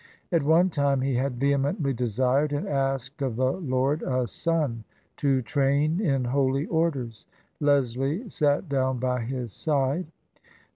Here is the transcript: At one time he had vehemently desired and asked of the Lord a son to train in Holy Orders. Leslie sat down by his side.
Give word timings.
At 0.31 0.41
one 0.41 0.71
time 0.71 1.01
he 1.01 1.13
had 1.13 1.39
vehemently 1.39 1.93
desired 1.93 2.53
and 2.53 2.67
asked 2.67 3.21
of 3.21 3.35
the 3.35 3.51
Lord 3.51 4.01
a 4.01 4.25
son 4.25 4.83
to 5.17 5.43
train 5.43 5.99
in 6.01 6.23
Holy 6.25 6.65
Orders. 6.65 7.27
Leslie 7.59 8.27
sat 8.27 8.67
down 8.67 8.97
by 8.97 9.19
his 9.21 9.51
side. 9.53 10.07